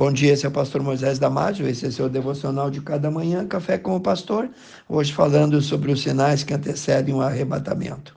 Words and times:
Bom 0.00 0.10
dia, 0.10 0.32
esse 0.32 0.46
é 0.46 0.48
o 0.48 0.52
pastor 0.52 0.82
Moisés 0.82 1.18
Damásio, 1.18 1.68
esse 1.68 1.84
é 1.84 1.90
seu 1.90 2.08
devocional 2.08 2.70
de 2.70 2.80
cada 2.80 3.10
manhã, 3.10 3.46
Café 3.46 3.76
com 3.76 3.94
o 3.94 4.00
Pastor, 4.00 4.48
hoje 4.88 5.12
falando 5.12 5.60
sobre 5.60 5.92
os 5.92 6.00
sinais 6.00 6.42
que 6.42 6.54
antecedem 6.54 7.14
o 7.14 7.20
arrebatamento. 7.20 8.16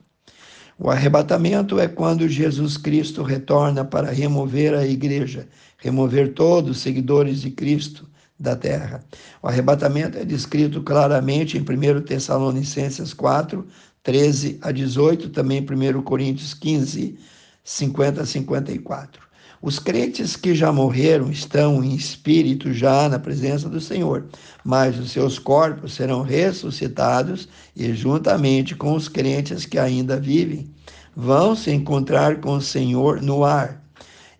O 0.78 0.88
arrebatamento 0.90 1.78
é 1.78 1.86
quando 1.86 2.26
Jesus 2.26 2.78
Cristo 2.78 3.22
retorna 3.22 3.84
para 3.84 4.10
remover 4.10 4.72
a 4.72 4.86
igreja, 4.86 5.46
remover 5.76 6.32
todos 6.32 6.70
os 6.70 6.78
seguidores 6.82 7.42
de 7.42 7.50
Cristo 7.50 8.08
da 8.40 8.56
terra. 8.56 9.04
O 9.42 9.46
arrebatamento 9.46 10.16
é 10.16 10.24
descrito 10.24 10.82
claramente 10.82 11.58
em 11.58 11.60
1 11.60 12.00
Tessalonicenses 12.00 13.12
4, 13.12 13.62
13 14.02 14.58
a 14.62 14.72
18, 14.72 15.28
também 15.28 15.58
em 15.58 15.98
1 15.98 16.00
Coríntios 16.00 16.54
15, 16.54 17.18
50 17.62 18.22
a 18.22 18.24
54. 18.24 19.23
Os 19.66 19.78
crentes 19.78 20.36
que 20.36 20.54
já 20.54 20.70
morreram 20.70 21.30
estão 21.30 21.82
em 21.82 21.94
espírito 21.94 22.70
já 22.74 23.08
na 23.08 23.18
presença 23.18 23.66
do 23.66 23.80
Senhor, 23.80 24.26
mas 24.62 24.98
os 24.98 25.10
seus 25.10 25.38
corpos 25.38 25.94
serão 25.94 26.20
ressuscitados 26.20 27.48
e, 27.74 27.94
juntamente 27.94 28.76
com 28.76 28.92
os 28.92 29.08
crentes 29.08 29.64
que 29.64 29.78
ainda 29.78 30.20
vivem, 30.20 30.70
vão 31.16 31.56
se 31.56 31.70
encontrar 31.70 32.42
com 32.42 32.56
o 32.56 32.60
Senhor 32.60 33.22
no 33.22 33.42
ar. 33.42 33.82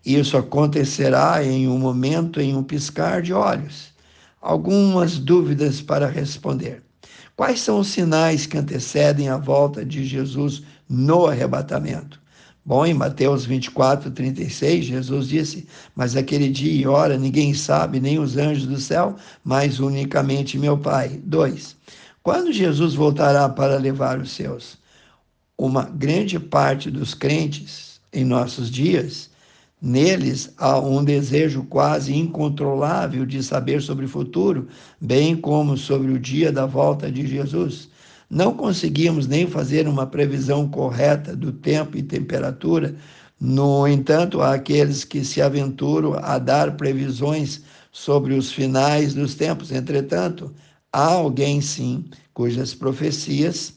Isso 0.05 0.37
acontecerá 0.37 1.43
em 1.43 1.67
um 1.67 1.79
momento, 1.79 2.39
em 2.39 2.55
um 2.55 2.61
piscar 2.61 3.23
de 3.23 3.33
olhos. 3.33 3.95
Algumas 4.39 5.17
dúvidas 5.17 5.81
para 5.81 6.05
responder. 6.07 6.83
Quais 7.35 7.61
são 7.61 7.79
os 7.79 7.87
sinais 7.87 8.45
que 8.45 8.59
antecedem 8.59 9.27
a 9.27 9.37
volta 9.37 9.83
de 9.83 10.05
Jesus 10.05 10.61
no 10.87 11.25
arrebatamento? 11.25 12.23
Bom, 12.67 12.83
em 12.83 12.95
Mateus 12.95 13.45
24, 13.45 14.09
36, 14.09 14.85
Jesus 14.85 15.27
disse: 15.27 15.67
Mas 15.95 16.15
aquele 16.15 16.49
dia 16.49 16.73
e 16.73 16.87
hora 16.87 17.15
ninguém 17.15 17.53
sabe, 17.53 17.99
nem 17.99 18.17
os 18.17 18.37
anjos 18.37 18.65
do 18.65 18.79
céu, 18.79 19.15
mas 19.43 19.79
unicamente 19.79 20.57
meu 20.57 20.75
Pai. 20.75 21.21
2. 21.25 21.77
Quando 22.23 22.51
Jesus 22.51 22.95
voltará 22.95 23.47
para 23.47 23.77
levar 23.77 24.19
os 24.19 24.31
seus? 24.31 24.79
Uma 25.55 25.83
grande 25.83 26.39
parte 26.39 26.89
dos 26.89 27.13
crentes 27.13 28.01
em 28.11 28.25
nossos 28.25 28.71
dias, 28.71 29.29
neles 29.79 30.51
há 30.57 30.79
um 30.79 31.03
desejo 31.03 31.63
quase 31.65 32.15
incontrolável 32.15 33.27
de 33.27 33.43
saber 33.43 33.79
sobre 33.79 34.05
o 34.05 34.09
futuro, 34.09 34.67
bem 34.99 35.35
como 35.35 35.77
sobre 35.77 36.11
o 36.11 36.19
dia 36.19 36.51
da 36.51 36.65
volta 36.65 37.11
de 37.11 37.27
Jesus. 37.27 37.89
Não 38.29 38.53
conseguimos 38.55 39.27
nem 39.27 39.47
fazer 39.47 39.87
uma 39.87 40.07
previsão 40.07 40.67
correta 40.67 41.35
do 41.35 41.51
tempo 41.51 41.97
e 41.97 42.03
temperatura. 42.03 42.95
No 43.39 43.87
entanto, 43.87 44.41
há 44.41 44.53
aqueles 44.53 45.03
que 45.03 45.23
se 45.23 45.41
aventuram 45.41 46.13
a 46.15 46.37
dar 46.37 46.75
previsões 46.77 47.61
sobre 47.91 48.33
os 48.33 48.51
finais 48.51 49.13
dos 49.13 49.35
tempos. 49.35 49.71
Entretanto, 49.71 50.53
há 50.91 51.05
alguém 51.05 51.61
sim 51.61 52.05
cujas 52.33 52.73
profecias 52.73 53.73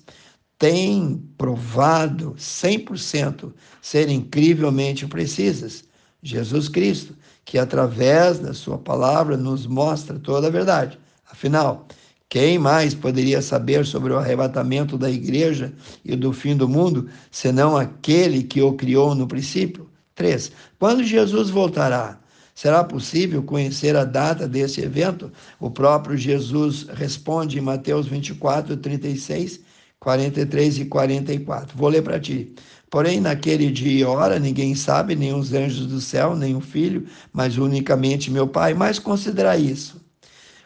têm 0.58 1.22
provado 1.36 2.34
100% 2.36 3.52
ser 3.80 4.08
incrivelmente 4.08 5.06
precisas. 5.06 5.84
Jesus 6.22 6.68
Cristo, 6.68 7.14
que 7.44 7.58
através 7.58 8.40
da 8.40 8.52
sua 8.52 8.76
palavra 8.76 9.36
nos 9.36 9.66
mostra 9.66 10.18
toda 10.18 10.48
a 10.48 10.50
verdade. 10.50 10.98
Afinal, 11.30 11.86
quem 12.30 12.58
mais 12.58 12.94
poderia 12.94 13.40
saber 13.40 13.86
sobre 13.86 14.12
o 14.12 14.18
arrebatamento 14.18 14.98
da 14.98 15.10
igreja 15.10 15.72
e 16.04 16.14
do 16.14 16.30
fim 16.30 16.54
do 16.54 16.68
mundo, 16.68 17.08
senão 17.30 17.74
aquele 17.74 18.42
que 18.42 18.60
o 18.60 18.74
criou 18.74 19.14
no 19.14 19.26
princípio? 19.26 19.88
3. 20.14 20.52
Quando 20.78 21.02
Jesus 21.02 21.48
voltará, 21.48 22.20
será 22.54 22.84
possível 22.84 23.42
conhecer 23.42 23.96
a 23.96 24.04
data 24.04 24.46
desse 24.46 24.82
evento? 24.82 25.32
O 25.58 25.70
próprio 25.70 26.18
Jesus 26.18 26.86
responde 26.92 27.58
em 27.58 27.62
Mateus 27.62 28.06
24, 28.06 28.76
36, 28.76 29.60
43 29.98 30.80
e 30.80 30.84
44. 30.84 31.78
Vou 31.78 31.88
ler 31.88 32.02
para 32.02 32.20
ti. 32.20 32.52
Porém, 32.90 33.20
naquele 33.20 33.70
dia 33.70 34.00
e 34.00 34.04
hora, 34.04 34.38
ninguém 34.38 34.74
sabe, 34.74 35.16
nem 35.16 35.32
os 35.32 35.54
anjos 35.54 35.86
do 35.86 36.00
céu, 36.00 36.36
nem 36.36 36.54
o 36.54 36.60
filho, 36.60 37.06
mas 37.32 37.56
unicamente 37.56 38.30
meu 38.30 38.46
Pai. 38.46 38.74
Mas 38.74 38.98
considerai 38.98 39.60
isso 39.60 40.07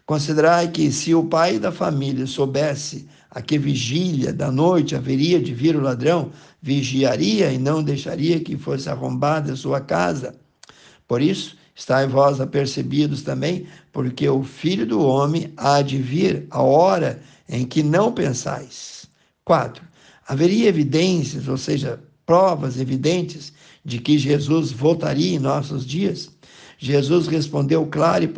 Considerai 0.07 0.69
que 0.69 0.91
se 0.91 1.15
o 1.15 1.25
pai 1.25 1.59
da 1.59 1.71
família 1.71 2.27
soubesse 2.27 3.09
a 3.31 3.41
que 3.41 3.57
vigília 3.57 4.33
da 4.33 4.51
noite 4.51 4.95
haveria 4.95 5.41
de 5.41 5.55
vir 5.55 5.75
o 5.77 5.81
ladrão, 5.81 6.31
vigiaria 6.61 7.51
e 7.53 7.59
não 7.59 7.83
deixaria 7.83 8.41
que 8.41 8.57
fosse 8.57 8.89
arrombada 8.91 9.57
sua 9.57 9.81
casa. 9.81 10.35
Por 11.09 11.23
isso, 11.23 11.57
estáis 11.75 12.11
vós 12.11 12.41
apercebidos 12.41 13.23
também, 13.23 13.67
porque 13.93 14.29
o 14.29 14.43
filho 14.43 14.87
do 14.87 15.01
homem 15.01 15.53
há 15.57 15.81
de 15.83 15.99
vir 15.99 16.47
a 16.51 16.63
hora 16.63 17.23
em 17.49 17.65
que 17.65 17.83
não 17.83 18.13
pensais. 18.13 19.07
4. 19.45 19.83
Haveria 20.27 20.69
evidências, 20.69 21.49
ou 21.49 21.57
seja, 21.57 22.01
provas 22.27 22.79
evidentes 22.79 23.53
de 23.85 23.99
que 23.99 24.19
Jesus 24.19 24.73
voltaria 24.73 25.37
em 25.37 25.39
nossos 25.39 25.87
dias? 25.87 26.31
Jesus 26.79 27.27
respondeu 27.27 27.87
claro 27.87 28.25
e 28.25 28.29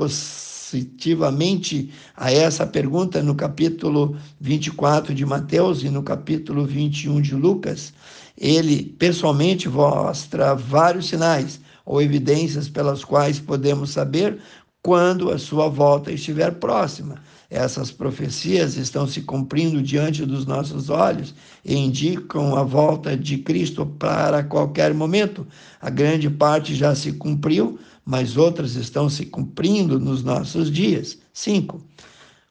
positivamente 0.75 1.89
a 2.17 2.33
essa 2.33 2.67
pergunta 2.67 3.23
no 3.23 3.37
capítulo 3.37 4.17
24 4.41 5.15
de 5.15 5.25
Mateus 5.25 5.85
e 5.85 5.89
no 5.89 6.03
capítulo 6.03 6.67
21 6.67 7.21
de 7.21 7.35
Lucas, 7.37 7.93
ele 8.37 8.83
pessoalmente 8.99 9.69
mostra 9.69 10.57
vários 10.57 11.09
sinais 11.09 11.61
ou 11.87 12.03
evidências 12.03 12.69
pelas 12.69 13.05
quais 13.05 13.39
podemos 13.39 13.91
saber 13.91 14.41
quando 14.85 15.31
a 15.31 15.39
sua 15.39 15.67
volta 15.67 16.13
estiver 16.13 16.53
próxima. 16.57 17.15
Essas 17.49 17.91
profecias 17.91 18.77
estão 18.77 19.09
se 19.09 19.23
cumprindo 19.23 19.81
diante 19.81 20.27
dos 20.27 20.45
nossos 20.45 20.91
olhos 20.91 21.35
e 21.65 21.75
indicam 21.75 22.55
a 22.55 22.63
volta 22.63 23.17
de 23.17 23.39
Cristo 23.39 23.87
para 23.87 24.45
qualquer 24.45 24.93
momento. 24.93 25.47
A 25.81 25.89
grande 25.89 26.29
parte 26.29 26.75
já 26.75 26.95
se 26.95 27.15
cumpriu, 27.15 27.79
mas 28.05 28.37
outras 28.37 28.75
estão 28.75 29.09
se 29.09 29.25
cumprindo 29.25 29.99
nos 29.99 30.23
nossos 30.23 30.71
dias. 30.71 31.17
Cinco. 31.33 31.81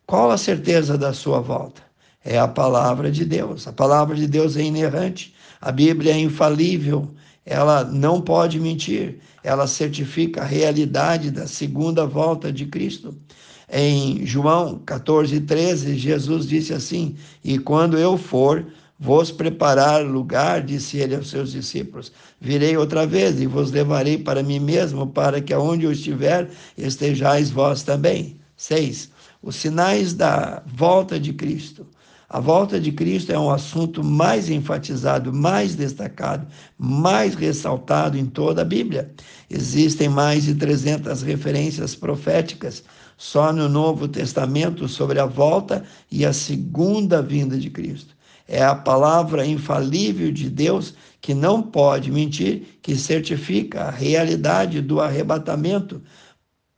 Qual 0.07 0.31
a 0.31 0.37
certeza 0.37 0.97
da 0.97 1.13
sua 1.13 1.39
volta? 1.39 1.83
É 2.25 2.39
a 2.39 2.47
palavra 2.47 3.11
de 3.11 3.25
Deus. 3.25 3.67
A 3.67 3.71
palavra 3.71 4.15
de 4.15 4.25
Deus 4.25 4.57
é 4.57 4.63
inerrante. 4.63 5.35
A 5.61 5.71
Bíblia 5.71 6.13
é 6.13 6.19
infalível. 6.19 7.13
Ela 7.45 7.83
não 7.83 8.21
pode 8.21 8.59
mentir. 8.59 9.19
Ela 9.43 9.67
certifica 9.67 10.41
a 10.41 10.45
realidade 10.45 11.31
da 11.31 11.47
segunda 11.47 12.05
volta 12.05 12.51
de 12.51 12.65
Cristo. 12.65 13.15
Em 13.71 14.25
João 14.25 14.79
14, 14.85 15.41
13, 15.41 15.97
Jesus 15.97 16.47
disse 16.47 16.73
assim: 16.73 17.15
E 17.43 17.57
quando 17.57 17.97
eu 17.97 18.17
for, 18.17 18.65
Vos 19.03 19.31
preparar 19.31 20.05
lugar, 20.05 20.61
disse 20.61 20.97
ele 20.97 21.13
aos 21.13 21.29
seus 21.29 21.51
discípulos. 21.51 22.09
Virei 22.39 22.77
outra 22.77 23.05
vez 23.05 23.41
e 23.41 23.45
vos 23.45 23.69
levarei 23.69 24.17
para 24.17 24.41
mim 24.41 24.59
mesmo, 24.59 25.07
para 25.07 25.41
que 25.41 25.51
aonde 25.51 25.83
eu 25.85 25.91
estiver, 25.91 26.49
estejais 26.77 27.49
vós 27.49 27.83
também. 27.83 28.39
6. 28.55 29.09
Os 29.41 29.57
sinais 29.57 30.13
da 30.13 30.63
volta 30.65 31.19
de 31.19 31.33
Cristo. 31.33 31.85
A 32.33 32.39
volta 32.39 32.79
de 32.79 32.91
Cristo 32.91 33.31
é 33.31 33.37
um 33.37 33.51
assunto 33.51 34.03
mais 34.03 34.49
enfatizado, 34.49 35.31
mais 35.31 35.75
destacado, 35.75 36.47
mais 36.79 37.35
ressaltado 37.35 38.17
em 38.17 38.25
toda 38.25 38.63
a 38.63 38.65
Bíblia. 38.65 39.13
Existem 39.47 40.09
mais 40.09 40.45
de 40.45 40.55
300 40.55 41.21
referências 41.21 41.93
proféticas 41.93 42.83
só 43.15 43.53
no 43.53 43.69
Novo 43.69 44.07
Testamento 44.07 44.87
sobre 44.87 45.19
a 45.19 45.27
volta 45.27 45.83
e 46.11 46.25
a 46.25 46.33
segunda 46.33 47.21
vinda 47.21 47.55
de 47.55 47.69
Cristo. 47.69 48.15
É 48.47 48.63
a 48.63 48.73
palavra 48.73 49.45
infalível 49.45 50.31
de 50.31 50.49
Deus 50.49 50.95
que 51.21 51.35
não 51.35 51.61
pode 51.61 52.11
mentir, 52.11 52.79
que 52.81 52.95
certifica 52.95 53.83
a 53.83 53.91
realidade 53.91 54.81
do 54.81 54.99
arrebatamento, 54.99 56.01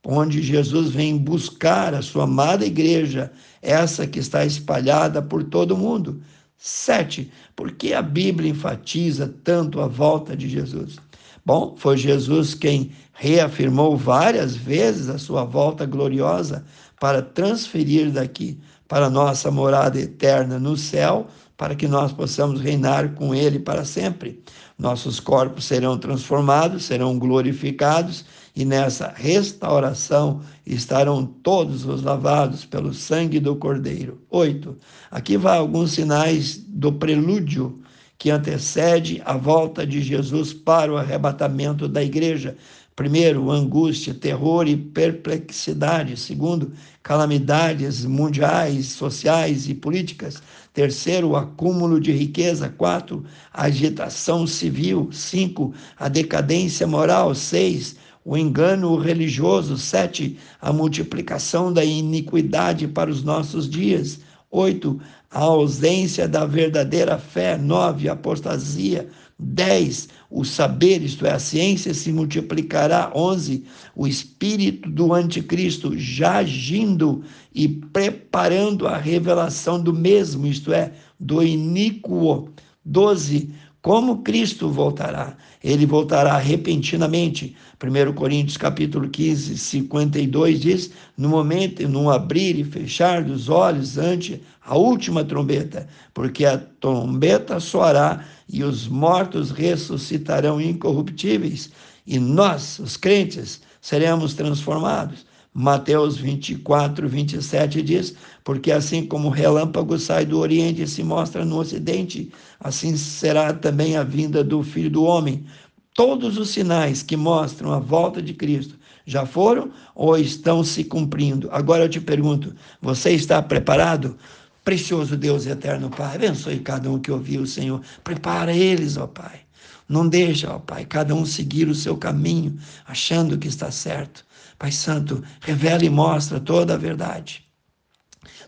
onde 0.08 0.40
Jesus 0.40 0.90
vem 0.90 1.18
buscar 1.18 1.92
a 1.92 2.00
sua 2.00 2.24
amada 2.24 2.64
igreja, 2.64 3.32
essa 3.60 4.06
que 4.06 4.20
está 4.20 4.44
espalhada 4.44 5.20
por 5.20 5.42
todo 5.42 5.72
o 5.72 5.76
mundo. 5.76 6.22
Sete, 6.56 7.32
por 7.56 7.72
que 7.72 7.92
a 7.92 8.00
Bíblia 8.00 8.50
enfatiza 8.50 9.34
tanto 9.42 9.80
a 9.80 9.88
volta 9.88 10.36
de 10.36 10.48
Jesus? 10.48 10.96
Bom, 11.44 11.74
foi 11.76 11.96
Jesus 11.96 12.54
quem 12.54 12.92
reafirmou 13.14 13.96
várias 13.96 14.54
vezes 14.54 15.08
a 15.08 15.18
sua 15.18 15.44
volta 15.44 15.84
gloriosa 15.84 16.64
para 17.00 17.20
transferir 17.20 18.12
daqui 18.12 18.60
para 18.86 19.10
nossa 19.10 19.50
morada 19.50 19.98
eterna 19.98 20.56
no 20.56 20.76
céu 20.76 21.26
para 21.56 21.74
que 21.74 21.88
nós 21.88 22.12
possamos 22.12 22.60
reinar 22.60 23.14
com 23.14 23.34
Ele 23.34 23.58
para 23.58 23.84
sempre. 23.84 24.42
Nossos 24.78 25.18
corpos 25.18 25.64
serão 25.64 25.98
transformados, 25.98 26.84
serão 26.84 27.18
glorificados, 27.18 28.24
e 28.56 28.64
nessa 28.64 29.12
restauração 29.14 30.40
estarão 30.64 31.26
todos 31.26 31.84
os 31.84 32.02
lavados 32.02 32.64
pelo 32.64 32.94
sangue 32.94 33.38
do 33.38 33.54
Cordeiro. 33.54 34.22
Oito. 34.30 34.78
Aqui 35.10 35.36
vai 35.36 35.58
alguns 35.58 35.92
sinais 35.92 36.56
do 36.56 36.90
prelúdio 36.90 37.78
que 38.16 38.30
antecede 38.30 39.20
a 39.26 39.36
volta 39.36 39.86
de 39.86 40.00
Jesus 40.00 40.54
para 40.54 40.90
o 40.90 40.96
arrebatamento 40.96 41.86
da 41.86 42.02
igreja. 42.02 42.56
Primeiro, 42.96 43.50
angústia, 43.50 44.14
terror 44.14 44.66
e 44.66 44.74
perplexidade. 44.74 46.16
Segundo, 46.16 46.72
calamidades 47.02 48.06
mundiais, 48.06 48.86
sociais 48.86 49.68
e 49.68 49.74
políticas. 49.74 50.42
Terceiro, 50.72 51.36
acúmulo 51.36 52.00
de 52.00 52.10
riqueza. 52.10 52.70
Quatro, 52.70 53.22
agitação 53.52 54.46
civil. 54.46 55.10
Cinco, 55.12 55.74
a 55.98 56.08
decadência 56.08 56.86
moral. 56.86 57.34
Seis, 57.34 57.96
o 58.26 58.36
engano 58.36 58.96
religioso. 58.96 59.78
Sete, 59.78 60.36
a 60.60 60.72
multiplicação 60.72 61.72
da 61.72 61.84
iniquidade 61.84 62.88
para 62.88 63.08
os 63.08 63.22
nossos 63.22 63.70
dias. 63.70 64.18
Oito, 64.50 65.00
a 65.30 65.38
ausência 65.38 66.26
da 66.26 66.44
verdadeira 66.44 67.18
fé. 67.18 67.56
Nove, 67.56 68.08
a 68.08 68.14
apostasia. 68.14 69.08
10. 69.38 70.08
O 70.30 70.44
saber, 70.44 71.02
isto 71.02 71.24
é, 71.24 71.32
a 71.32 71.38
ciência, 71.38 71.94
se 71.94 72.10
multiplicará. 72.10 73.12
11. 73.14 73.64
O 73.94 74.08
espírito 74.08 74.90
do 74.90 75.14
anticristo 75.14 75.96
já 75.96 76.38
agindo 76.38 77.22
e 77.54 77.68
preparando 77.68 78.88
a 78.88 78.96
revelação 78.96 79.80
do 79.80 79.92
mesmo, 79.92 80.48
isto 80.48 80.72
é, 80.72 80.92
do 81.20 81.44
iníquo. 81.44 82.50
12 82.84 83.52
como 83.86 84.24
Cristo 84.24 84.68
voltará? 84.68 85.36
Ele 85.62 85.86
voltará 85.86 86.36
repentinamente. 86.38 87.54
1 87.80 88.14
Coríntios 88.14 88.56
capítulo 88.56 89.08
15, 89.08 89.56
52 89.56 90.60
diz: 90.60 90.90
no 91.16 91.28
momento, 91.28 91.88
no 91.88 92.10
abrir 92.10 92.58
e 92.58 92.64
fechar 92.64 93.22
dos 93.22 93.48
olhos 93.48 93.96
ante 93.96 94.42
a 94.64 94.76
última 94.76 95.22
trombeta, 95.22 95.86
porque 96.12 96.44
a 96.44 96.58
trombeta 96.58 97.60
soará 97.60 98.24
e 98.52 98.64
os 98.64 98.88
mortos 98.88 99.52
ressuscitarão 99.52 100.60
incorruptíveis, 100.60 101.70
e 102.04 102.18
nós, 102.18 102.80
os 102.80 102.96
crentes, 102.96 103.60
seremos 103.80 104.34
transformados. 104.34 105.24
Mateus 105.58 106.18
24, 106.18 107.08
27 107.08 107.80
diz: 107.80 108.14
Porque 108.44 108.70
assim 108.70 109.06
como 109.06 109.28
o 109.28 109.30
relâmpago 109.30 109.98
sai 109.98 110.26
do 110.26 110.38
Oriente 110.38 110.82
e 110.82 110.86
se 110.86 111.02
mostra 111.02 111.46
no 111.46 111.56
Ocidente, 111.56 112.30
assim 112.60 112.94
será 112.94 113.54
também 113.54 113.96
a 113.96 114.02
vinda 114.02 114.44
do 114.44 114.62
Filho 114.62 114.90
do 114.90 115.04
Homem. 115.04 115.46
Todos 115.94 116.36
os 116.36 116.50
sinais 116.50 117.02
que 117.02 117.16
mostram 117.16 117.72
a 117.72 117.78
volta 117.78 118.20
de 118.20 118.34
Cristo 118.34 118.78
já 119.06 119.24
foram 119.24 119.70
ou 119.94 120.18
estão 120.18 120.62
se 120.62 120.84
cumprindo? 120.84 121.48
Agora 121.50 121.84
eu 121.84 121.88
te 121.88 122.02
pergunto: 122.02 122.54
você 122.82 123.12
está 123.12 123.40
preparado? 123.40 124.14
Precioso 124.62 125.16
Deus 125.16 125.46
eterno 125.46 125.88
Pai, 125.88 126.16
abençoe 126.16 126.58
cada 126.58 126.90
um 126.90 126.98
que 126.98 127.10
ouviu 127.10 127.40
o 127.40 127.46
Senhor. 127.46 127.80
Prepara 128.04 128.54
eles, 128.54 128.98
ó 128.98 129.06
Pai. 129.06 129.45
Não 129.88 130.08
deixa, 130.08 130.52
ó 130.52 130.58
Pai, 130.58 130.84
cada 130.84 131.14
um 131.14 131.24
seguir 131.24 131.68
o 131.68 131.74
seu 131.74 131.96
caminho, 131.96 132.58
achando 132.84 133.38
que 133.38 133.48
está 133.48 133.70
certo. 133.70 134.24
Pai 134.58 134.72
Santo, 134.72 135.22
revela 135.40 135.84
e 135.84 135.90
mostra 135.90 136.40
toda 136.40 136.74
a 136.74 136.78
verdade. 136.78 137.44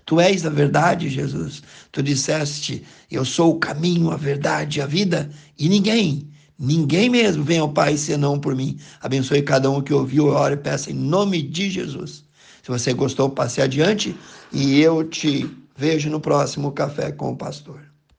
Tu 0.05 0.19
és 0.21 0.47
a 0.47 0.51
verdade, 0.51 1.09
Jesus. 1.09 1.63
Tu 1.93 2.03
disseste: 2.03 2.83
Eu 3.11 3.25
sou 3.25 3.55
o 3.55 3.59
caminho, 3.59 4.11
a 4.11 4.17
verdade, 4.17 4.81
a 4.81 4.87
vida, 4.87 5.31
e 5.59 5.69
ninguém, 5.69 6.29
ninguém 6.59 7.11
mesmo 7.11 7.45
vem 7.45 7.59
ao 7.59 7.73
Pai 7.73 7.97
senão 7.97 8.41
por 8.41 8.57
mim. 8.57 8.79
Abençoe 9.01 9.43
cada 9.43 9.71
um 9.71 9.83
que 9.83 9.93
ouviu, 9.93 10.29
ora 10.29 10.55
e 10.55 10.57
peça 10.57 10.91
em 10.91 10.95
nome 10.95 11.43
de 11.43 11.71
Jesus. 11.71 12.25
Se 12.63 12.71
você 12.71 12.93
gostou, 12.93 13.31
passe 13.31 13.61
adiante 13.61 14.17
e 14.53 14.81
eu 14.81 15.05
te 15.05 15.49
vejo 15.77 16.11
no 16.11 16.21
próximo 16.21 16.73
Café 16.73 17.13
com 17.13 17.31
o 17.31 17.37
Pastor. 17.37 17.88